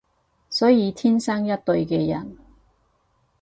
[0.49, 2.35] 所有天生一對嘅人